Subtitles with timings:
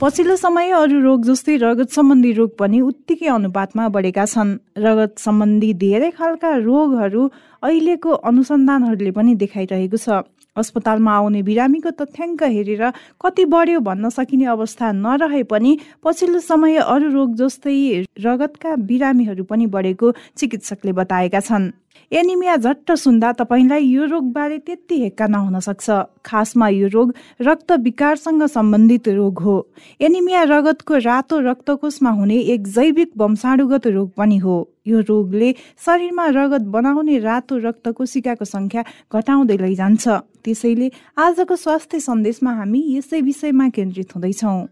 [0.00, 5.72] पछिल्लो समय अरू रोग जस्तै रगत सम्बन्धी रोग पनि उत्तिकै अनुपातमा बढेका छन्। रगत सम्बन्धी
[5.82, 7.22] धेरै खालका रोगहरू
[7.62, 10.24] अहिलेको अनुसन्धानहरूले पनि देखाइरहेको छ।
[10.56, 12.84] अस्पतालमा आउने बिरामीको तथ्याङ्क हेरेर
[13.20, 17.76] कति बढ्यो भन्न सकिने अवस्था नरहे पनि पछिल्लो समय अरू रोग जस्तै
[18.24, 21.70] रगतका बिरामीहरू पनि बढेको चिकित्सकले बताएका छन्।
[22.12, 25.90] एनिमिया झट्ट सुन्दा तपाईँलाई यो रोगबारे त्यति हेक्का नहुन सक्छ।
[26.26, 29.56] खासमा यो रोग रक्त विकारसँग सम्बन्धित रोग हो।
[30.00, 35.54] एनिमिया रगतको रातो रक्तकोषमा हुने एक जैविक वंशाणुगत रोग पनि हो। यो रोगले
[35.86, 40.08] शरीरमा रगत बनाउने रातो रक्त कोशिकाको सङ्ख्या घटाउँदै लैजान्छ।
[40.42, 44.66] त्यसैले आजको स्वास्थ्य सन्देशमा हामी यसै विषयमा केन्द्रित हुँदैछौँ।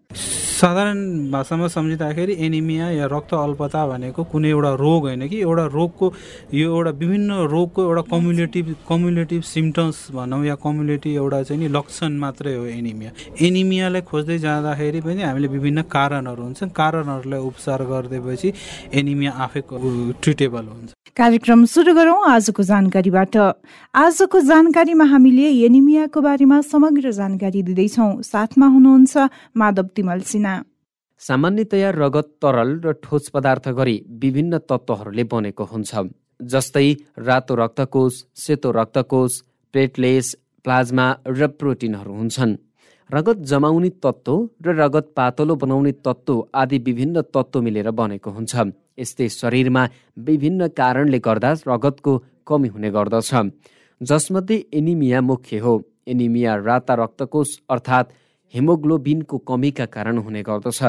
[0.59, 6.07] साधारण भाषामा सम्झिँदाखेरि एनिमिया या रक्त अल्पता भनेको कुनै एउटा रोग होइन कि एउटा रोगको
[6.51, 12.13] यो एउटा विभिन्न रोगको एउटा कम्युनिटिभ कम्युनिटिभ सिम्टम्स भनौँ या कम्युनिटी एउटा चाहिँ नि लक्षण
[12.21, 13.11] मात्रै हो एनिमिया
[13.47, 18.53] एनिमियालाई खोज्दै जाँदाखेरि पनि हामीले विभिन्न कारणहरू हुन्छन् कारणहरूलाई उपचार गरिदिएपछि
[19.01, 19.61] एनिमिया आफै
[20.21, 23.37] ट्रिटेबल हुन्छ। कार्यक्रम सुरु गरौँ आजको जानकारीबाट।
[24.05, 29.17] आजको जानकारीमा हामीले एनिमियाको बारेमा समग्र जानकारी दिँदैछौँ। साथमा हुनुहुन्छ
[29.57, 30.55] माधव तिमल सिन्हा।
[31.23, 35.93] सामान्यतया रगत तरल र ठोस पदार्थ गरी विभिन्न तत्त्वहरूले बनेको हुन्छ।
[36.41, 39.33] जस्तै रातो रक्तकोष सेतो रक्तकोष
[39.75, 40.27] प्लेटलेस
[40.65, 42.57] प्लाज्मा र प्रोटिनहरू हुन्छन्।
[43.11, 48.55] रगत जमाउने तत्त्व र रगत पातलो बनाउने तत्त्व आदि विभिन्न तत्त्व मिलेर बनेको हुन्छ।
[48.99, 49.83] यस्तै शरीरमा
[50.19, 52.13] विभिन्न कारणले गर्दा रगतको
[52.47, 53.31] कमी हुने गर्दछ।
[54.01, 55.75] जसमध्ये एनिमिया मुख्य हो।
[56.09, 58.13] एनिमिया राता रक्तकोष अर्थात्
[58.55, 60.81] हेमोग्लोबिनको कमीका कारण हुने गर्दछ।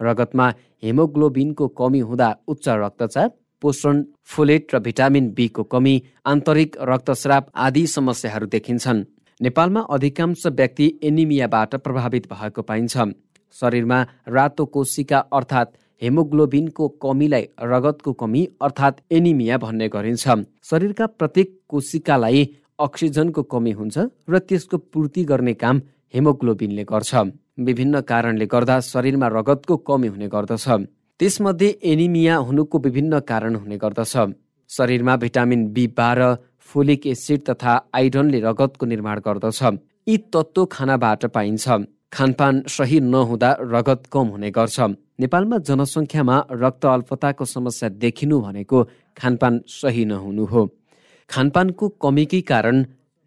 [0.00, 0.46] रगतमा
[0.82, 3.30] हेमोग्लोबिनको कमी हुँदा उच्च रक्तचाप
[3.62, 5.94] पोषण फोलेट र भिटामिन बीको कमी
[6.26, 9.04] आन्तरिक रक्तस्राव आदि समस्याहरू देखिन्छन्।
[9.40, 12.96] नेपालमा अधिकांश व्यक्ति एनिमियाबाट प्रभावित भएको पाइन्छ।
[13.56, 13.98] शरीरमा
[14.28, 20.26] रातो कोशिका अर्थात् हेमोग्लोबिनको कमीलाई रगतको कमी अर्थात् एनिमिया भन्ने गरिन्छ।
[20.62, 22.44] शरीरका प्रत्येक कोशिकालाई
[22.78, 23.98] अक्सिजनको कमी हुन्छ
[24.28, 25.80] र त्यसको पूर्ति गर्ने काम
[26.14, 27.14] हेमोग्लोबिनले गर्छ।
[27.58, 30.66] विभिन्न कारणले गर्दा शरीरमा रगतको कमी हुने गर्दछ।
[31.20, 34.12] त्यसमध्ये एनिमिया हुनुको विभिन्न कारण हुने गर्दछ।
[34.70, 36.34] शरीरमा भिटामिन बी बाह्र
[36.68, 39.62] फोलिक एसिड तथा आइरनले रगतको निर्माण गर्दछ।
[40.08, 41.66] यी तत्त्व खानाबाट पाइन्छ।
[42.12, 44.78] खानपान सही नहुँदा रगत कम हुने गर्छ।
[45.20, 48.78] नेपालमा जनसङ्ख्यामा रक्त अल्पताको समस्या देखिनु भनेको
[49.18, 50.62] खानपान सही नहुनु हो।
[51.30, 52.76] खानपानको कमीकै कारण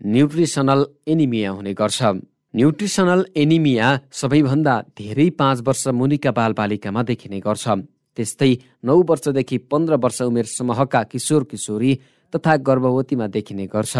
[0.01, 1.99] न्युट्रिसनल एनिमिया हुने गर्छ।
[2.53, 7.65] न्युट्रिसनल एनिमिया सबैभन्दा धेरै पाँच वर्ष मुनिका बालबालिकामा देखिने गर्छ।
[8.17, 8.51] त्यस्तै
[8.83, 11.91] नौ वर्षदेखि पन्ध्र वर्ष उमेर समूहका किशोर किशोरी
[12.33, 13.93] तथा गर्भवतीमा देखिने गर्छ।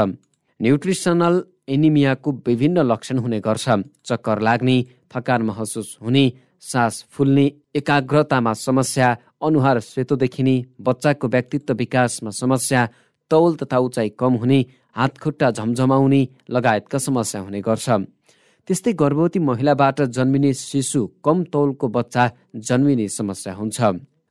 [0.59, 1.35] न्युट्रिसनल
[1.69, 3.65] एनिमियाको विभिन्न लक्षण हुने गर्छ।
[4.05, 4.77] चक्कर लाग्ने
[5.15, 6.25] थकान महसुस हुने
[6.61, 12.87] सास फुल्ने एकाग्रतामा समस्या अनुहार सेतो देखिने बच्चाको व्यक्तित्व विकासमा समस्या
[13.31, 17.89] तौल तथा उचाइ कम हुने हातखुट्टा झमझमाउने लगायतका समस्या हुने गर्छ।
[18.67, 22.23] त्यस्तै गर्भवती महिलाबाट जन्मिने शिशु कम तौलको बच्चा
[22.67, 23.79] जन्मिने समस्या हुन्छ।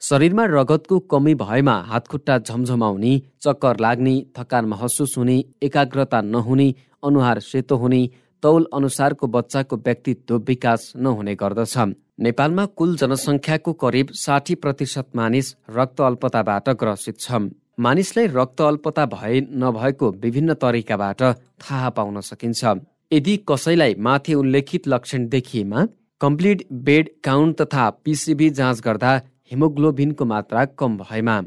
[0.03, 3.13] शरीरमा रगतको कमी भएमा हातखुट्टा झमझमाउने
[3.45, 6.69] चक्कर लाग्ने थकान महसुस हुने एकाग्रता नहुने
[7.05, 8.03] अनुहार सेतो हुने
[8.43, 11.77] तौल अनुसारको बच्चाको व्यक्तित्व विकास नहुने गर्दछ।
[12.21, 17.43] नेपालमा कुल जनसङ्ख्याको करिब साठी प्रतिशत मानिस रक्त अल्पताबाट ग्रसित छ
[17.79, 21.23] मानिसलाई रक्त अल्पता भए नभएको विभिन्न तरिकाबाट
[21.61, 22.65] थाहा पाउन सकिन्छ।
[23.13, 25.87] यदि कसैलाई माथि उल्लेखित लक्षण देखिएमा
[26.21, 29.15] कम्प्लिट बेड काउन्ट तथा पिसिबी जाँच गर्दा
[29.51, 31.41] हेमोग्लोबिनको मात्रा कम भएमा।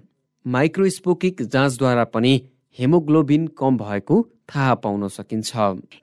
[0.46, 2.34] माइक्रोस्पोकिक जाँचद्वारा पनि
[2.80, 5.52] हेमोग्लोबिन कम भएको थाहा पाउन सकिन्छ।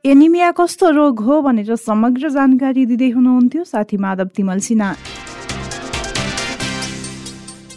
[0.07, 4.95] एनिमिया कस्तो रोग हो भनेर समग्र जानकारी दिँदै हुनुहुन्थ्यो साथी माधव तिमल सिन्हा।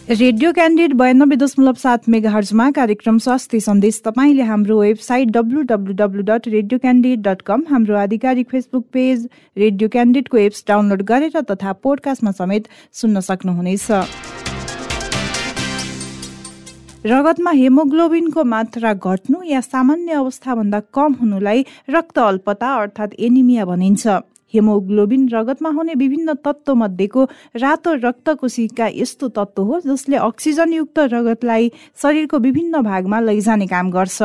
[0.09, 5.94] रेडियो क्यान्डिड बयानब्बे दशमलव सात मेगा हर्जमा कार्यक्रम स्वास्थ्य सन्देश तपाईँले हाम्रो website W W
[5.94, 9.27] W dot radio candid dot com हाम्रो आधिकारिक फेसबुक पेज
[9.57, 13.88] रेडियो क्यान्डिडको एप्स डाउनलोड गरेर तथा पोडकास्टमा समेत सुन्न सक्नुहुनेछ।
[17.06, 24.07] रगतमा हेमोग्लोबिनको मात्रा घट्नु या सामान्य अवस्थाभन्दा कम हुनुलाई रक्त अल्पता अर्थात् एनिमिया भनिन्छ।
[24.53, 27.23] हेमोग्लोबिन रगतमा हुने विभिन्न तत्त्व मध्येको
[27.55, 31.71] रातो रक्त कोशिका यस्तो तत्त्व हो जसले अक्सिजनयुक्त रगतलाई
[32.01, 34.21] शरीरको विभिन्न भागमा लैजाने काम गर्छ।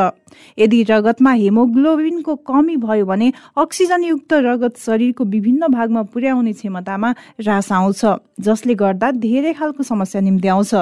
[0.58, 7.10] यदि रगतमा हेमोग्लोबिनको कमी भयो भने अक्सिजनयुक्त रगत शरीरको विभिन्न भागमा पुर्याउने क्षमतामा
[7.40, 8.04] ह्रास आउँछ
[8.40, 10.74] जसले गर्दा धेरै खालको समस्या निम्ति आउँछ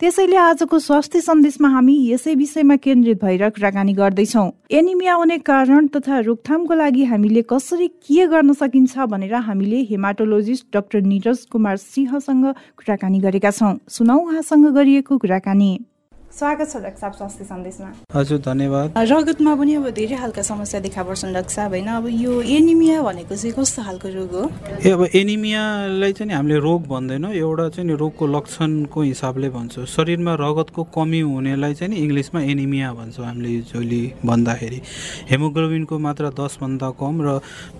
[0.00, 6.18] त्यसैले आजको स्वास्थ्य सन्देशमा हामी यसै विषयमा केन्द्रित भएर कुराकानी गर्दैछौँ। एनिमिया हुने कारण तथा
[6.20, 12.44] रोकथामको लागि हामीले कसरी के गर्न सकिन्छ भनेर हामीले हेमाटोलोजिस्ट डाक्टर निरज कुमार सिंहसँग
[12.78, 15.70] कुराकानी गरेका छौँ। सुनौ उहाँसँग गरिएको कुराकानी।
[16.38, 21.02] स्वागत छ डाक्टर साहब स्वास्थ्य सन्देशमा। हजुर धन्यवाद। रगतमा पनि अब धेरै खालका समस्या देखा
[21.02, 21.88] पर्छन् डाक्टर साहब होइन?
[21.98, 24.44] अब यो एनिमिया भनेको चाहिँ कस्तो खालको रोग हो?
[24.86, 30.82] ए अब एनिमियालाई चाहिँ हामीले रोग भन्दैनौँ। एउटा चाहिँ रोगको लक्षणको हिसाबले भन्छौँ। शरीरमा रगतको
[30.94, 34.80] कमी हुनेलाई चाहिँ नि इङ्ग्लिसमा एनिमिया भन्छौँ हामीले युजली भन्दाखेरि।
[35.30, 37.28] हेमोग्लोबिनको मात्रा दसभन्दा कम र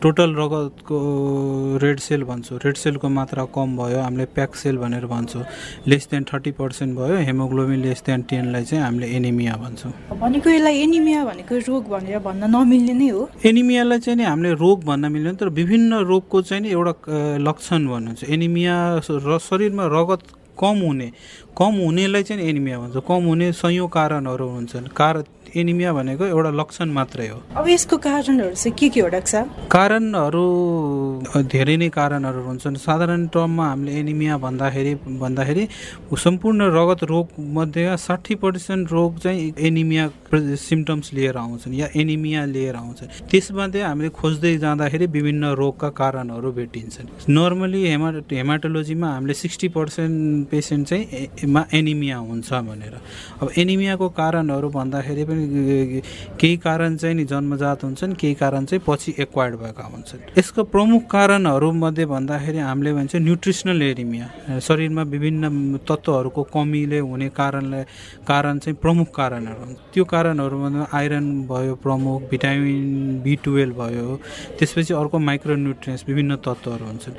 [0.03, 0.99] टोटल रगतको
[1.79, 5.47] रेड सेल भन्छौँ। रेड सेलको मात्रा कम भयो हामीले प्याक सेल भनेर भन्छौँ।
[5.87, 10.49] लेस देन थर्टी पर्सेन्ट भयो हेमोग्लोबिन लेस देन टेन लाई चाहिँ हामीले एनिमिया भन्छौँ। भनेको
[10.51, 15.13] यसलाई एनिमिया भनेको रोग भनेर भन्न नमिल्ने नै हो। एनिमियालाई चाहिँ नि हामीले रोग भन्न
[15.13, 16.93] मिल्दैन तर विभिन्न रोगको चाहिँ नि एउटा
[17.49, 18.75] लक्षण भन्नुहुन्छ। एनिमिया
[19.07, 20.23] र शरीरमा रगत
[20.59, 21.09] कम हुने
[21.59, 25.23] कम हुनेलाई चाहिँ एनिमिया भन्छ। कम हुने सयौँ कारणहरू हुन्छन्। कारण
[25.57, 30.45] एनिमिया भनेको एउटा लक्षण मात्रै हो। अब यसको कारणहरू चाहिँ के के हो डाक्टर कारणहरू
[31.51, 35.65] धेरै नै कारणहरू हुन्छन्। साधारण टर्ममा हामीले एनिमिया भन्दाखेरि भन्दाखेरि
[36.15, 37.27] सम्पूर्ण रगत रोग
[37.57, 40.09] मध्ये साठी पर्सेन्ट रोग चाहिँ एनिमिया
[40.69, 47.33] सिम्टम्स लिएर आउँछन् या एनिमिया लिएर आउँछन्। त्यसमध्ये हामीले खोज्दै जाँदाखेरि विभिन्न रोगका कारणहरू भेटिन्छन्।
[47.33, 52.95] नर्मली हेमा हेमाटोलोजीमा हामीले सिक्सटी पर्सेन्ट पेसेन्ट चाहिँ मा एनिमिया हुन्छ भनेर।
[53.43, 55.45] अब एनिमियाको कारणहरू भन्दाखेरि पनि
[56.41, 61.03] केही कारण चाहिँ नि जन्मजात हुन्छन् केही कारण चाहिँ पछि एक्वायर्ड भएका हुन्छन्। यसको प्रमुख
[61.11, 67.83] कारणहरूमध्ये भन्दाखेरि हामीले भन्छ न्युट्रिसनल एनिमिया शरीरमा विभिन्न तत्त्वहरूको कमीले हुने कारणले
[68.29, 74.17] कारण चाहिँ प्रमुख कारणहरू त्यो कारणहरूमा आइरन भयो प्रमुख भिटामिन बी टुवेल्भ भयो
[74.59, 77.17] त्यसपछि अर्को माइक्रोन्युट्रियन्स विभिन्न तत्त्वहरू हुन्छन्।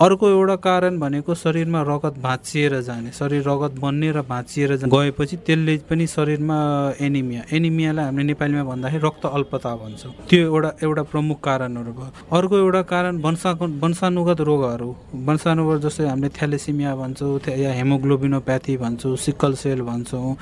[0.00, 5.76] अर्को एउटा कारण भनेको शरीरमा रगत भाँचिएर जाने शरीर रगत बन्ने र भाँचिएर गएपछि त्यसले
[5.88, 6.58] पनि शरीरमा
[7.00, 12.54] एनिमिया। एनिमियालाई हामीले नेपालीमा भन्दाखेरि रक्त अल्पता भन्छौँ। त्यो एउटा एउटा प्रमुख कारणहरू भयो। अर्को
[12.58, 13.50] एउटा कारण वंशा
[13.82, 14.88] वंशानुगत रोगहरू।
[15.28, 20.36] वंशानुगत जस्तै हामीले थ्यालेसिमिया भन्छौँ या हेमोग्लोबिनोप्याथी भन्छौँ सिक्कल सेल भन्छौँ।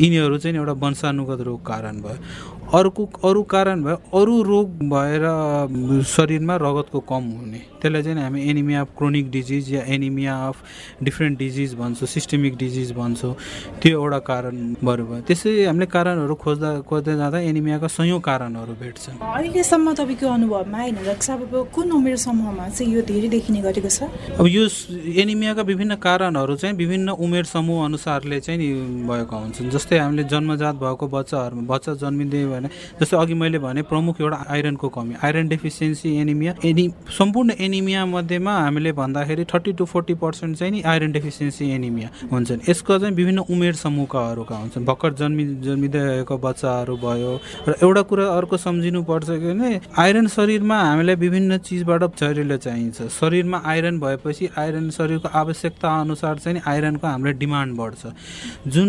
[0.00, 2.18] यिनीहरू चाहिँ एउटा वंशानुगत रोग कारण भयो।
[2.68, 5.22] अर्को अरू कारण भयो अरू रोग भएर
[6.04, 10.56] शरीरमा रगतको कम हुने। त्यसलाई चाहिँ हामी एनिमिया अफ क्रोनिक डिजिज या एनिमिया अफ
[11.02, 13.34] डिफ्रेन्ट डिजिज भन्छौँ सिस्टेमिक डिजिज भन्छौँ।
[13.80, 19.92] त्यो एउटा कारण भयो। त्यसै हामीले कारणहरू खोज्दा खोज्दै जाँदा एनिमियाका सयौँ कारणहरू भेट्छन्। अहिलेसम्म
[19.96, 20.96] तपाईँको अनुभवमा होइन
[21.72, 24.12] कुन उमेर समूहमा चाहिँ यो धेरै देखिने गरेको छ?
[24.36, 24.68] अब यो
[25.16, 28.60] एनिमियाका विभिन्न कारणहरू चाहिँ विभिन्न उमेर समूह अनुसारले चाहिँ
[29.08, 32.68] भएको हुन्छन्। जस्तै हामीले जन्मजात भएको बच्चाहरूमा बच्चा जन्मिँदै भने
[33.00, 36.84] जस्तै अघि मैले भने प्रमुख एउटा आइरनको कमी। आइरन डेफिसियन्सी एनिमिया एनि
[37.18, 42.60] सम्पूर्ण एनिमिया मध्येमा हामीले भन्दाखेरि थर्टी टु फोर्टी पर्सेन्ट चाहिँ नि आइरन डेफिसियन्सी एनिमिया हुन्छन्।
[42.68, 47.32] यसको चाहिँ विभिन्न उमेर समूहकाहरूका हुन्छन्। भर्खर जन्मि जन्मिँदै गएको बच्चाहरू भयो
[47.68, 53.08] र एउटा कुरा अर्को सम्झिनु पर्छ कि भने आइरन शरीरमा हामीलाई विभिन्न चिजबाट शरीरले चाहिन्छ।
[53.10, 58.02] शरीरमा आइरन भएपछि आइरन शरीरको आवश्यकता अनुसार चाहिँ आइरनको हाम्रो डिमान्ड बढ्छ।
[58.68, 58.88] जुन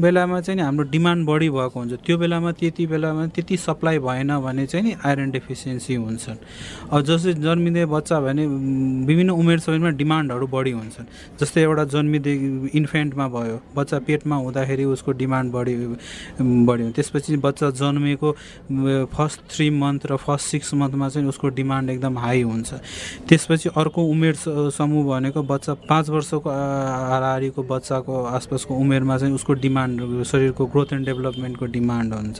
[0.00, 4.66] बेलामा चाहिँ हाम्रो डिमान्ड बढी भएको हुन्छ त्यो बेलामा त्यति बेलामा त्यति सप्लाई भएन भने
[4.66, 6.38] चाहिँ नि आइरन डेफिसियन्सी हुन्छन्।
[6.88, 8.46] अब जस्तै जन्मिँदै बच्चा भने
[9.04, 12.34] विभिन्न उमेर समयमा डिमान्डहरू बढी हुन्छन्। जस्तै एउटा जन्मिँदै
[12.72, 15.74] इन्फेन्टमा भयो बच्चा पेटमा हुँदाखेरि उसको डिमान्ड बढी
[16.40, 18.28] बढ्यो त्यसपछि बच्चा जन्मेको
[19.12, 22.70] फर्स्ट थ्री मन्थ र फर्स्ट सिक्स मन्थमा चाहिँ उसको डिमान्ड एकदम हाई हुन्छ।
[23.28, 24.34] त्यसपछि अर्को उमेर
[24.72, 31.06] समूह भनेको बच्चा पाँच वर्षको हारिको बच्चाको आसपासको उमेरमा चाहिँ उसको डिमान्ड शरीरको ग्रोथ एन्ड
[31.06, 32.38] डेभलपमेन्टको डिमान्ड हुन्छ।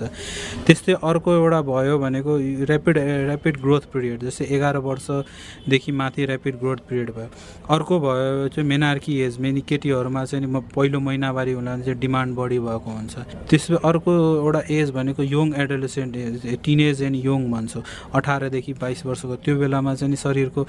[0.66, 6.80] त्यस्तै अर्को एउटा भयो भनेको ऱ्यापिड ऱ्यापिड ग्रोथ पिरियड जस्तै एघार वर्षदेखि माथि ऱ्यापिड ग्रोथ
[6.88, 7.28] पिरियड भयो।
[7.70, 12.58] अर्को भयो चाहिँ मेनार्की एज मेनी केटीहरूमा चाहिँ म पहिलो महिनावारी हुँदा चाहिँ डिमान्ड बढी
[12.58, 13.14] भएको हुन्छ।
[13.50, 14.12] त्यसपछि अर्को
[14.44, 17.82] एउटा एज भनेको young adolescent age teenage and young भन्छौँ।
[18.14, 20.66] अठारदेखि बाइस वर्षको त्यो बेलामा चाहिँ शरीरको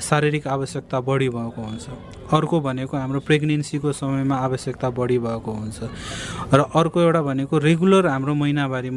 [0.00, 1.86] शारीरिक आवश्यकता बढी भएको हुन्छ।
[2.32, 5.78] अर्को भनेको हाम्रो प्रेग्नेन्सीको समयमा आवश्यकता बढी भएको हुन्छ।
[6.54, 8.90] र अर्को एउटा भनेको रेगुलर हाम्रो महिनावारी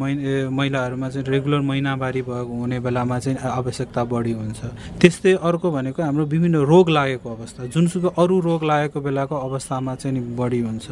[0.49, 4.59] महिलाहरूमा चाहिँ रेगुलर महिनावारी भएको हुने बेलामा चाहिँ आवश्यकता बढी हुन्छ।
[5.01, 10.35] त्यस्तै अर्को भनेको हाम्रो विभिन्न रोग लागेको अवस्था जुनसुकै अरू रोग लागेको बेलाको अवस्थामा चाहिँ
[10.35, 10.87] बढी हुन्छ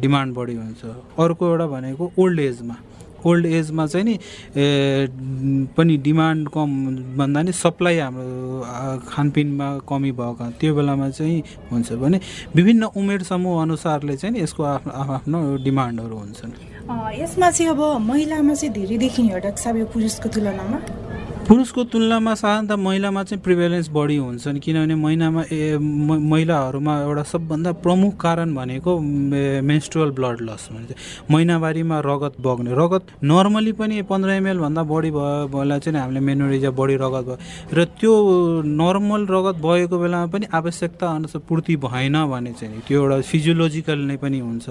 [0.00, 0.84] डिमान्ड बढी हुन्छ।
[1.18, 2.76] अर्को एउटा भनेको ओल्ड एजमा।
[3.24, 4.18] ओल्ड एजमा चाहिँ नि
[5.76, 6.70] पनि डिमान्ड कम
[7.16, 12.20] भन्दा नि सप्लाई हाम्रो खानपिनमा कमी भएको त्यो बेलामा चाहिँ हुन्छ भने
[12.54, 16.52] विभिन्न उमेर समूह अनुसारले चाहिँ यसको आफ्नो आफ्नो डिमान्डहरू हुन्छन्।
[16.84, 19.38] यसमा चाहिँ अब महिलामा चाहिँ धेरै देखिने हो
[19.76, 20.78] यो पुरुषको तुलनामा।
[21.44, 28.12] पुरुषको तुलनामा साधारणतः महिलामा चाहिँ प्रिभेलेन्स बढी हुन्छन् किनभने महिनामा ए महिलाहरूमा एउटा सबभन्दा प्रमुख
[28.20, 28.92] कारण भनेको
[29.68, 35.48] मेन्स्ट्रुअल ब्लड लस भने चाहिँ महिनावारीमा रगत बग्ने रगत नर्मली पनि पन्ध्र एमएलभन्दा बढी भयो
[35.52, 37.36] बेला चाहिँ हामीले मेनोरिजा बढी रगत भयो।
[37.76, 38.14] र त्यो
[38.80, 44.16] नर्मल रगत बगेको बेलामा पनि आवश्यकता अनुसार पूर्ति भएन भने चाहिँ त्यो एउटा फिजियोलोजिकल नै
[44.16, 44.66] पनि हुन्छ।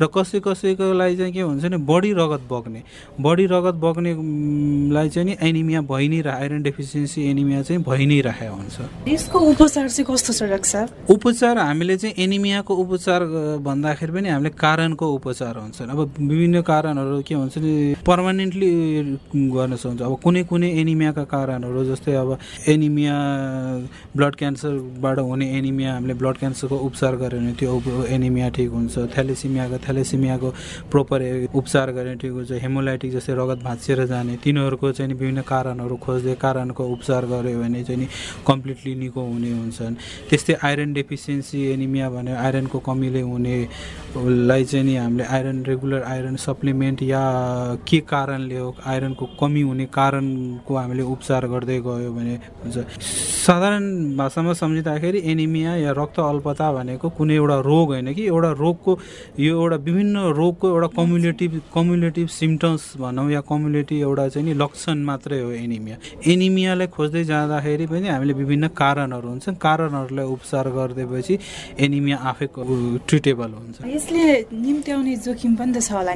[0.00, 2.82] र कसै कसैको लागि चाहिँ के हुन्छ भने बढी रगत बग्ने
[3.20, 8.20] बढी रगत बग्नेलाई चाहिँ नि एनिमिया भइ भइ नै आइरन डेफिसियन्सी एनिमिया चाहिँ भइ नै
[8.20, 8.76] राखेको हुन्छ।
[9.08, 13.20] यसको उपचार चाहिँ कस्तो छ डाक्टर उपचार हामीले चाहिँ एनिमियाको उपचार
[13.66, 17.72] भन्दाखेरि पनि हामीले कारणको उपचार हुन्छ। अब विभिन्न कारणहरू के भन्छ नि
[18.06, 18.70] पर्मानेन्टली
[19.34, 22.30] गर्न सक्छ। अब कुनै कुनै एनिमियाका कारणहरू जस्तै अब
[22.68, 23.16] एनिमिया
[24.16, 29.76] ब्लड क्यान्सरबाट हुने एनिमिया हामीले ब्लड क्यान्सरको उपचार गऱ्यो भने त्यो एनिमिया ठिक हुन्छ। थ्यालेसिमियाको
[29.84, 30.48] थ्यालेसिमियाको
[30.92, 31.20] प्रोपर
[31.54, 36.34] उपचार गऱ्यो भने ठिक हुन्छ। हेमोलाइटिक जस्तै रगत भाँचिएर जाने तिनीहरूको चाहिँ विभिन्न कारणहरू खोज्दै
[36.34, 38.06] कारणको उपचार गऱ्यो भने चाहिँ नि
[38.46, 39.94] कम्प्लिटली निको हुने हुन्छन्।
[40.30, 47.02] त्यस्तै आइरन डेफिसियन्सी एनिमिया भने आइरनको कमीले हुनेलाई चाहिँ नि हामीले आइरन रेगुलर आइरन सप्लिमेन्ट
[47.02, 47.22] या
[47.88, 52.34] के कारणले हो आइरनको कमी हुने कारणको हामीले उपचार गर्दै गयो भने
[52.64, 52.76] हुन्छ।
[53.46, 53.84] साधारण
[54.16, 58.92] भाषामा सम्झिँदाखेरि एनिमिया या रक्त अल्पता भनेको कुनै एउटा रोग होइन कि एउटा रोगको
[59.38, 64.98] यो एउटा विभिन्न रोगको एउटा कम्युनिटिभ कम्युनिटिभ सिम्टम्स भनौँ या कम्युनिटी एउटा चाहिँ नि लक्षण
[65.04, 71.34] मात्रै हो एनिमिया। एनिमिया। एनिमियालाई खोज्दै जाँदाखेरि पनि हामीले विभिन्न कारणहरू हुन्छ कारणहरूलाई उपचार गरिदिएपछि
[71.78, 72.46] एनिमिया आफै
[73.06, 74.24] ट्रिटेबल हुन्छ। यसले
[74.66, 76.14] निम्त्याउने जोखिम पनि त छ होला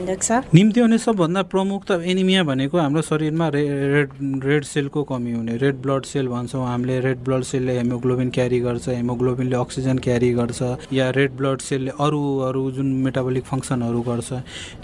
[0.54, 4.08] निम्त्याउने सबभन्दा प्रमुख त एनिमिया भनेको हाम्रो शरीरमा रेड
[4.44, 8.88] रेड सेलको कमी हुने। रेड ब्लड सेल भन्छौँ हामीले। रेड ब्लड सेलले हेमोग्लोबिन क्यारी गर्छ
[8.88, 10.60] हेमोग्लोबिनले अक्सिजन क्यारी गर्छ
[10.92, 14.30] या रेड ब्लड सेलले अरू अरू जुन मेटाबोलिक फङ्सनहरू गर्छ।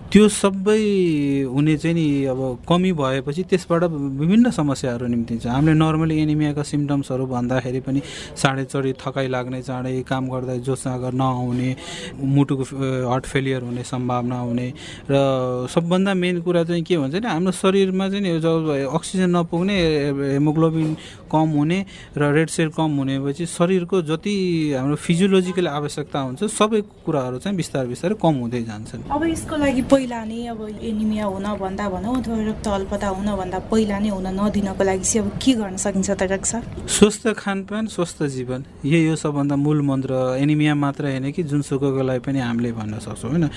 [0.06, 0.82] त्यो सबै
[1.50, 3.82] हुने चाहिँ नि अब कमी भएपछि त्यसबाट
[4.22, 8.00] विभिन्न समस्या समस्याहरू निम्तिन्छ। हामीले नर्मली एनिमियाका सिम्टम्सहरू भन्दाखेरि पनि
[8.36, 11.70] चाँडै चढी थकाइ लाग्ने चाँडै काम गर्दा जोसागर नआउने
[12.22, 12.64] मुटुको
[13.10, 14.68] हार्ट फेलियर हुने सम्भावना हुने
[15.10, 15.14] र
[15.74, 19.76] सबभन्दा मेन कुरा चाहिँ के भन्छ नि हाम्रो शरीरमा चाहिँ जब अक्सिजन नपुग्ने
[20.38, 20.88] हेमोग्लोबिन
[21.32, 21.78] कम हुने
[22.16, 24.34] र रेड सेल कम हुनेपछि शरीरको जति
[24.76, 29.82] हाम्रो फिजियोलोजिकल आवश्यकता हुन्छ सबै कुराहरू चाहिँ बिस्तारै बिस्तारै कम हुँदै जान्छन् अब यसको लागि
[29.88, 34.66] पहिला नै अब एनिमिया हुन भन्दा भनौँ अथवा रक्त अल्पता हुनभन्दा पहिला नै हुन नदिनु
[34.66, 39.16] दिनको लागि चाहिँ अब के गर्न सकिन्छ त डाक्टर स्वस्थ खानपान स्वस्थ जीवन यही हो
[39.16, 43.48] सबभन्दा मूल मन्त्र। एनिमिया मात्र होइन कि जुनसुकैको लागि पनि हामीले भन्न सक्छौँ होइन?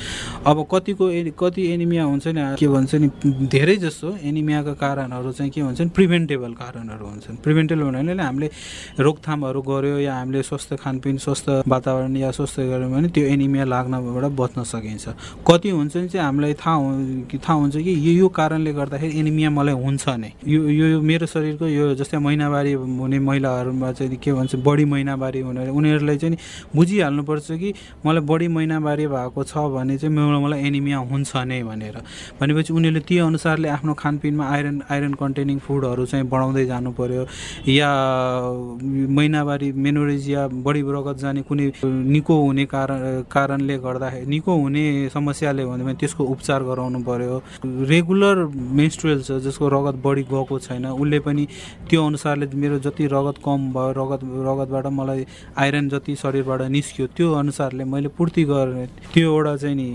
[0.46, 1.06] अब कतिको
[1.40, 3.10] कति एनिमिया हुन्छ नि के भन्छ नि
[3.48, 7.36] धेरै जसो एनिमियाका कारणहरू चाहिँ के भन्छ नि प्रिभेन्टेबल कारणहरू हुन्छन्।
[7.70, 8.50] प्रिभेन्टेबल भन्नाले हामीले
[9.00, 14.26] रोकथामहरू गऱ्यो या हामीले स्वस्थ खानपिन स्वस्थ वातावरण या स्वस्थ गऱ्यौँ भने त्यो एनिमिया लाग्नबाट
[14.34, 15.06] बच्न सकिन्छ।
[15.48, 16.78] कति हुन्छ नि चाहिँ हामीलाई थाहा
[17.38, 21.66] थाहा हुन्छ कि यो यो कारणले गर्दाखेरि एनिमिया मलाई हुन्छ नै। यो यो मेरो शरीरको
[21.68, 26.38] यो जस्तै महिनावारी हुने महिलाहरूमा चाहिँ के भन्छ बढी महिनावारी हुने उनीहरूलाई चाहिँ
[26.76, 27.74] बुझिहाल्नुपर्छ कि
[28.06, 31.98] मलाई बढी महिनावारी भएको छ भने चाहिँ मलाई एनिमिया हुन्छ नै भनेर।
[32.40, 37.26] भनेपछि उनीहरूले त्यो अनुसारले आफ्नो खानपिनमा आइरन आइरन कन्टेनिङ फुडहरू चाहिँ बढाउँदै जानु पर्यो।
[37.68, 37.90] या
[39.18, 45.72] महिनावारी मेनोरेजिया बढी रगत जाने कुनै निको हुने कारण कारणले गर्दाखेरि निको हुने समस्याले हो
[45.72, 47.42] भने त्यसको उपचार गराउनु पर्यो।
[47.90, 48.38] रेगुलर
[48.80, 51.48] मेन्स्ट्रुएल छ जसको रगत बढी गएको छैन उसले पनि
[51.90, 55.26] त्यो अनुसारले मेरो जति रगत कम भयो रगत रगतबाट मलाई
[55.58, 59.88] आइरन जति शरीरबाट निस्क्यो त्यो अनुसारले मैले पूर्ति गरेँ। त्यो एउटा चाहिँ नि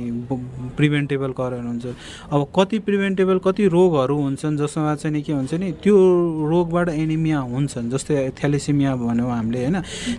[0.77, 1.87] प्रिभेन्टेबल कारण हुन्छ।
[2.33, 5.97] अब कति प्रिभेन्टेबल कति रोगहरू हुन्छन् जसमा चाहिँ नि के हुन्छ नि त्यो
[6.51, 9.77] रोगबाट एनिमिया हुन्छन्। जस्तै थ्यालेसिमिया भन्यौँ हामीले होइन?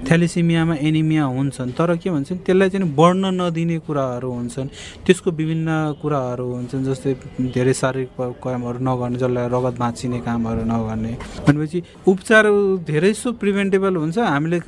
[0.07, 4.67] थ्यालेसिमियामा एनिमिया हुन्छन्। तर के भन्छ त्यसलाई चाहिँ बढ्न नदिने कुराहरू हुन्छन्।
[5.05, 5.69] त्यसको विभिन्न
[6.01, 7.11] कुराहरू हुन्छन् जस्तै
[7.55, 11.11] धेरै शारीरिक कामहरू नगर्ने जसलाई रगत भाँचिने कामहरू नगर्ने।
[11.45, 12.43] भनेपछि उपचार
[12.85, 14.59] धेरै सो प्रिभेन्टेबल हुन्छ। हामीले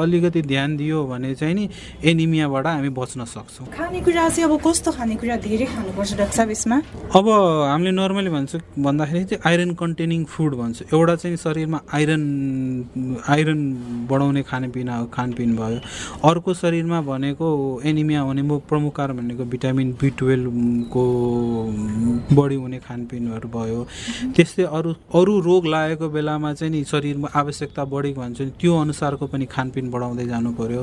[0.00, 1.64] अलिकति ध्यान दियो भने चाहिँ नि
[2.04, 6.76] एनिमियाबाट हामी बच्न सक्छौँ। खानेकुरा चाहिँ अब कस्तो खानेकुरा धेरै खानुपर्छ डाक्टर साहब यसमा?
[7.16, 7.26] अब
[7.70, 12.22] हामीले नर्मली भन्छ भन्दाखेरि चाहिँ आइरन कन्टेनिङ फुड भन्छ। एउटा चाहिँ शरीरमा आइरन
[13.28, 13.60] आइरन
[14.10, 15.78] बढाउने खानपिन खानपिन भयो।
[16.30, 17.48] अर्को शरीरमा भनेको
[17.84, 21.04] एनिमिया हुने प्रमुख कारण भनेको भिटामिन बी टुवेल्भको
[22.32, 23.80] बढी हुने खानपिनहरू भयो।
[24.36, 29.26] त्यस्तै अरू अरू रोग लागेको बेलामा चाहिँ नि शरीरमा आवश्यकता बढेको भन्छ नि त्यो अनुसारको
[29.26, 30.82] पनि खानपिन बढाउँदै जानु पऱ्यो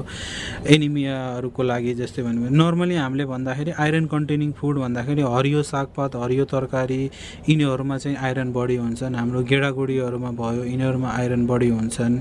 [0.75, 7.01] एनिमियाहरूको लागि जस्तै भन्यो नर्मली हामीले भन्दाखेरि आइरन कन्टेनिङ फुड भन्दाखेरि हरियो सागपात हरियो तरकारी
[7.49, 10.63] यिनीहरूमा चाहिँ आइरन बढी हुन्छन्। हाम्रो गेडागुडीहरूमा भयो
[10.97, 12.13] यिनीहरूमा आइरन बढी हुन्छन्।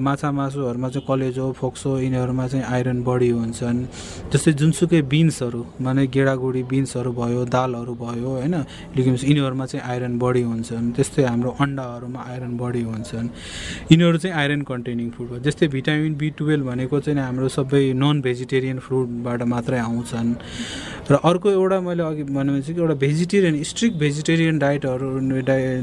[0.00, 3.78] माछा मासुहरूमा चाहिँ कलेजो फोक्सो यिनीहरूमा चाहिँ आइरन बढी हुन्छन्।
[4.32, 8.54] जस्तै जुनसुकै बिन्सहरू माने गेडागुडी बिन्सहरू भयो दालहरू भयो होइन?
[8.96, 13.26] लिग्युम्स यिनीहरूमा चाहिँ आइरन बढी हुन्छन्। त्यस्तै हाम्रो अन्डाहरूमा आइरन बढी हुन्छन्।
[13.92, 18.20] यिनीहरू चाहिँ आइरन कन्टेनिङ फुड हो। जस्तै भिटामिन बी टुवेल्भ भनेको चाहिँ हाम्रो सबै नन
[18.24, 20.28] भेजिटेरियन फ्रुटबाट मात्रै आउँछन्।
[21.10, 25.08] र अर्को एउटा मैले अघि भनेपछि एउटा भेजिटेरियन स्ट्रिक्ट भेजिटेरियन डाइटहरू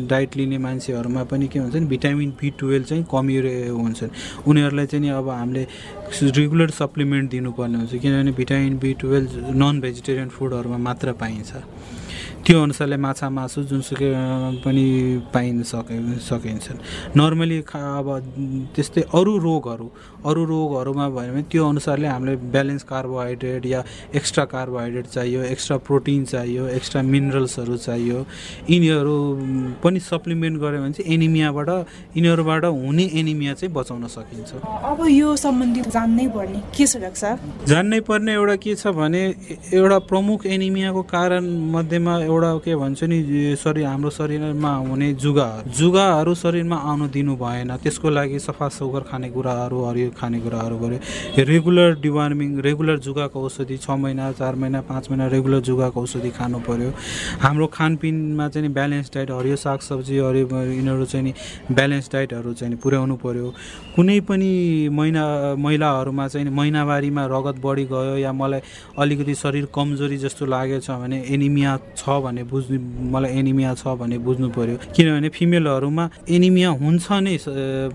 [0.07, 3.35] डाइट लिने मान्छेहरूमा पनि के हुन्छ नि बी टुवेल्भ चाहिँ कमी
[3.69, 4.09] हुन्छन्।
[4.47, 5.67] उनीहरूलाई चाहिँ अब हामीले
[6.23, 11.51] रेगुलर सप्लिमेन्ट दिनुपर्ने हुन्छ किनभने vitamin B twelve non vegetarian फुडहरूमा मात्र पाइन्छ।
[12.45, 14.09] त्यो अनुसारले माछा मासु जुनसुकै
[14.63, 14.85] पनि
[15.33, 16.65] पाइन सके सकिन्छ
[17.17, 18.07] नर्मली अब
[18.75, 19.87] त्यस्तै अरू रोगहरू
[20.29, 23.83] अरू रोगहरूमा भयो भने त्यो अनुसारले हामीले ब्यालेन्स कार्बोहाइड्रेट या
[24.15, 28.25] एक्स्ट्रा कार्बोहाइड्रेट चाहियो एक्स्ट्रा प्रोटिन चाहियो एक्स्ट्रा मिनरल्सहरू चाहियो।
[28.69, 29.15] यिनीहरू
[29.83, 31.69] पनि सप्लिमेन्ट गऱ्यो भने चाहिँ एनिमियाबाट
[32.17, 34.51] यिनीहरूबाट हुने एनिमिया चाहिँ बचाउन सकिन्छ।
[34.91, 39.23] अब यो सम्बन्धी जान्नै पर्ने के छ डाक्टर जान्नै पर्ने एउटा के छ भने
[39.73, 41.43] एउटा प्रमुख एनिमियाको कारण
[41.75, 47.75] मध्येमा एउटा के भन्छ नि शरीर हाम्रो शरीरमा हुने जुगाहरू जुगाहरू शरीरमा आउनु दिनु भएन।
[47.83, 54.31] त्यसको लागि सफा सौगर खानेकुराहरू हरियो खानेकुराहरू गऱ्यो रेगुलर डिवार्मिङ रेगुलर जुगाको औषधि छ महिना
[54.39, 56.91] चार महिना पाँच महिना रेगुलर जुगाको औषधि खानु पऱ्यो
[57.41, 61.33] हाम्रो खानपिनमा चाहिँ ब्यालेन्स डाइट हरियो सागसब्जी हरियो यिनीहरू चाहिँ नि
[61.71, 63.53] ब्यालेन्स डाइटहरू चाहिँ पुर्याउनु पऱ्यो
[63.95, 64.51] कुनै पनि
[64.91, 65.23] महिना
[65.57, 68.61] महिलाहरूमा चाहिँ महिनावारीमा रगत बढी गयो या मलाई
[68.99, 72.77] अलिकति शरीर कमजोरी जस्तो लागेको छ भने एनिमिया छ भने बुझ्नु
[73.13, 77.35] मलाई एनिमिया छ भने बुझ्नु पऱ्यो किनभने फिमेलहरूमा एनिमिया हुन्छ नै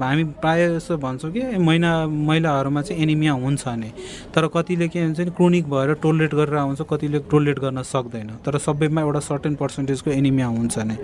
[0.03, 3.91] हामी प्रायः जस्तो भन्छौँ कि महिना महिलाहरूमा चाहिँ एनिमिया हुन्छ नै।
[4.35, 8.59] तर कतिले के भन्छ नि क्रोनिक भएर टोलरेट गरेर आउँछ कतिले टोलरेट गर्न सक्दैन। तर
[8.59, 10.97] सबैमा एउटा सर्टेन पर्सेन्टेजको एनिमिया हुन्छ नै।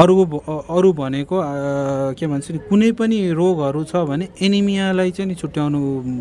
[0.00, 0.14] अरू
[0.76, 1.36] अरू भनेको
[2.18, 5.80] के भन्छ नि कुनै पनि रोगहरू छ भने एनिमियालाई चाहिँ नि छुट्याउनु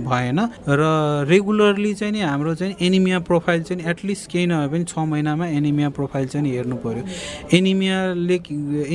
[0.09, 0.81] भएन। र
[1.31, 5.89] रेगुलरली चाहिँ नि हाम्रो चाहिँ एनिमिया प्रोफाइल चाहिँ एटलिस्ट केही नभए पनि छ महिनामा एनिमिया
[5.89, 7.03] प्रोफाइल चाहिँ नि हेर्नु पऱ्यो
[7.57, 8.37] एनिमियाले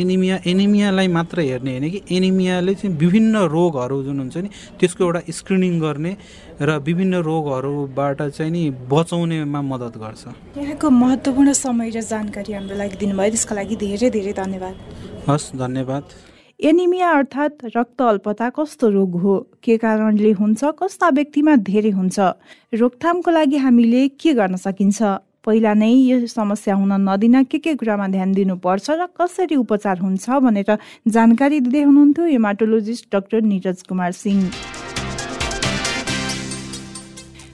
[0.00, 4.48] एनिमिया एनिमियालाई मात्र हेर्ने होइन कि एनिमियाले चाहिँ विभिन्न रोगहरू जुन हुन्छ नि
[4.80, 6.16] त्यसको एउटा स्क्रिनिङ गर्ने
[6.60, 10.24] र विभिन्न रोगहरूबाट चाहिँ नि बचाउनेमा मद्दत गर्छ।
[10.56, 14.74] यहाँको महत्त्वपूर्ण समय र जानकारी हाम्रो लागि दिनुभयो त्यसको लागि धेरै धेरै धन्यवाद।
[15.28, 16.04] हस् धन्यवाद।
[16.60, 19.34] एनिमिया अर्थात् रक्त अल्पता कस्तो रोग हो?
[19.62, 20.64] के कारणले हुन्छ?
[20.80, 22.16] कस्ता व्यक्तिमा धेरै हुन्छ?
[22.80, 25.02] रोकथामको लागि हामीले के गर्न सकिन्छ?
[25.46, 30.24] पहिला नै यो समस्या हुन नदिन के के कुरामा ध्यान दिनुपर्छ र कसरी उपचार हुन्छ
[30.42, 30.70] भनेर
[31.08, 34.42] जानकारी दिँदै हुनुहुन्थ्यो हेमाटोलोजिस्ट डाक्टर निरज कुमार सिंह।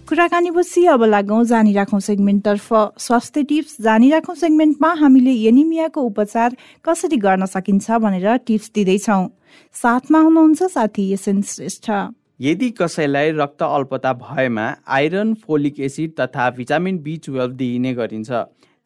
[0.09, 7.91] कुराकानीपछि अब लागौँ जानिराखौँ सेगमेन्टतर्फ। स्वास्थ्य टिप्स जानिराखौँ सेगमेन्टमा हामीले एनिमियाको उपचार कसरी गर्न सकिन्छ
[8.05, 9.29] भनेर टिप्स दिँदैछौँ।
[9.75, 11.91] साथमा हुनुहुन्छ साथी एसएन श्रेष्ठ।
[12.41, 18.31] यदि कसैलाई रक्त अल्पता भएमा आइरन फोलिक एसिड तथा भिटामिन बी टुवेल्भ दिइने गरिन्छ।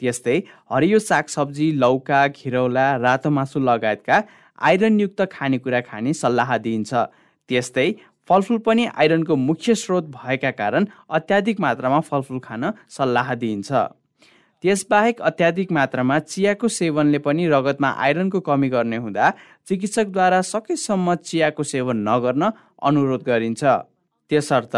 [0.02, 0.36] त्यस्तै
[0.72, 4.22] हरियो सागसब्जी लौका घिरौला रातो मासु लगायतका
[4.70, 6.92] आइरनयुक्त खानेकुरा खाने सल्लाह दिइन्छ।
[7.50, 7.88] त्यस्तै
[8.30, 13.72] फलफुल पनि आइरनको मुख्य स्रोत भएका कारण अत्याधिक मात्रामा फलफुल खान सल्लाह दिइन्छ।
[14.64, 19.32] त्यसबाहेक अत्याधिक मात्रामा चियाको सेवनले पनि रगतमा आइरनको कमी गर्ने हुँदा
[19.68, 22.42] चिकित्सकद्वारा सकेसम्म चियाको सेवन नगर्न
[22.82, 23.64] अनुरोध गरिन्छ।
[24.30, 24.74] त्यसर्थ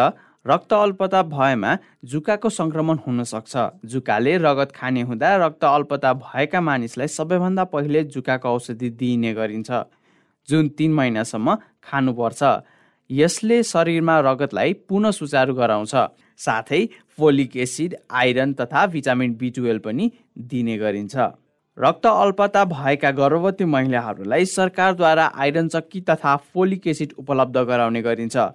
[0.47, 7.09] रक्त अल्पता भएमा जुकाको सङ्क्रमण हुन सक्छ। जुकाले रगत खाने हुँदा रक्त अल्पता भएका मानिसलाई
[7.09, 9.71] सबैभन्दा पहिले जुकाको औषधि दिइने गरिन्छ।
[10.49, 12.43] जुन तिन महिनासम्म खानुपर्छ।
[13.11, 15.95] यसले शरीरमा रगतलाई पुनः सुचारू गराउँछ।
[16.38, 16.87] साथै
[17.18, 20.11] फोलिक एसिड आइरन तथा भिटामिन बी टुवेल्भ पनि
[20.51, 21.16] दिने गरिन्छ।
[21.77, 28.46] रक्त अल्पता भएका गर्भवती महिलाहरूलाई सरकारद्वारा आइरन चक्की तथा फोलिक एसिड उपलब्ध गराउने गरिन्छ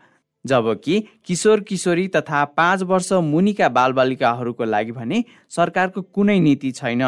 [0.46, 7.04] जबकि किशोर किशोरी तथा पाँच वर्ष मुनिका बालबालिकाहरूको लागि भने सरकारको कुनै नीति छैन।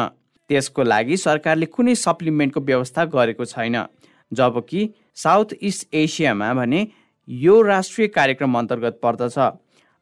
[0.50, 3.76] त्यसको लागि सरकारले कुनै सप्लिमेन्टको व्यवस्था गरेको छैन
[4.32, 6.86] जबकि साउथ इस्ट एसियामा भने
[7.28, 9.38] यो राष्ट्रिय कार्यक्रम अन्तर्गत पर्दछ।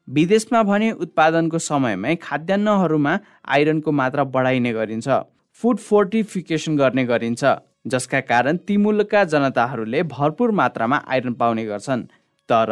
[0.08, 3.12] विदेशमा भने उत्पादनको समयमै खाद्यान्नहरूमा
[3.48, 5.08] आइरनको मात्रा बढाइने गरिन्छ
[5.60, 7.44] फुड फोर्टिफिकेसन गर्ने गरिन्छ
[7.86, 12.02] जसका कारण ती मुलुकका जनताहरूले भरपुर मात्रामा आइरन पाउने गर्छन्।
[12.48, 12.70] तर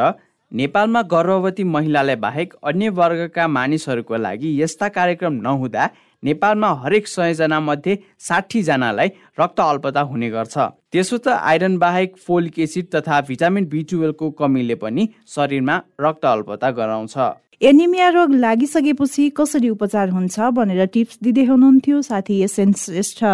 [0.52, 5.88] नेपालमा गर्भवती महिलालाई बाहेक अन्य वर्गका मानिसहरूको लागि यस्ता कार्यक्रम नहुँदा
[6.22, 9.08] नेपालमा हरेक सयजना मध्ये साठीजनालाई
[9.40, 10.56] रक्त अल्पता हुने गर्छ।
[10.92, 16.70] त्यसो त आइरन बाहेक फोलिक एसिड तथा भिटामिन बी टुवेल्भको कमीले पनि शरीरमा रक्त अल्पता
[16.78, 17.16] गराउँछ।
[17.60, 23.24] एनिमिया रोग लागिसकेपछि कसरी उपचार हुन्छ भनेर टिप्स दिँदै हुनुहुन्थ्यो साथी एसएन श्रेष्ठ।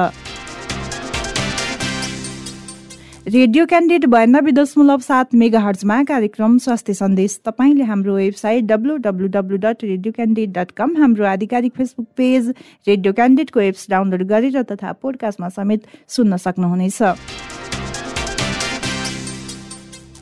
[3.28, 9.26] रेडियो क्यान्डिड बयानब्बे दशमलव सात मेगा हर्जमा कार्यक्रम स्वास्थ्य सन्देश तपाईँले हाम्रो website W W
[9.34, 12.48] W dot radio candid dot com हाम्रो आधिकारिक फेसबुक पेज
[12.88, 17.02] रेडियो क्यान्डिडको एप्स डाउनलोड गरेर तथा पोडकास्टमा समेत सुन्न सक्नुहुनेछ।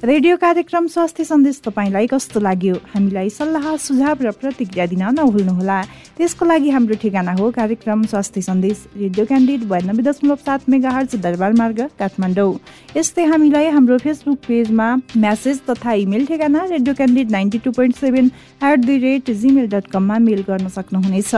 [0.04, 2.74] रेडियो कार्यक्रम स्वास्थ्य सन्देश तपाईँलाई कस्तो लाग्यो?
[2.94, 5.78] हामीलाई सल्लाह सुझाव र प्रतिक्रिया दिन नभुल्नुहोला।
[6.16, 11.14] त्यसको लागि हाम्रो ठेगाना हो कार्यक्रम स्वास्थ्य सन्देश रेडियो क्यान्डिड बयानब्बे दशमलव सात मेगा हर्च
[11.20, 12.54] दरबार मार्ग काठमाडौँ।
[12.96, 18.30] यस्तै हामीलाई हाम्रो फेसबुक पेजमा म्यासेज तथा इमेल ठेगाना radio candid ninety two point seven
[18.64, 21.34] at the rate Gmail dot कममा मेल गर्न सक्नुहुनेछ।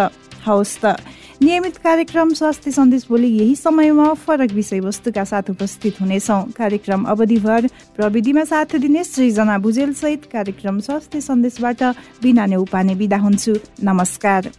[0.47, 0.95] हवस् त।
[1.42, 8.44] नियमित कार्यक्रम स्वास्थ्य सन्देश भोलि यही समयमा फरक विषयवस्तुका साथ उपस्थित हुनेछौँ। कार्यक्रम अवधिभर प्रविधिमा
[8.44, 11.83] साथ दिने सृजना भुजेल सहित कार्यक्रम स्वास्थ्य सन्देशबाट
[12.22, 14.51] बिना नै उपाने बिदा हुन्छु। नमस्कार।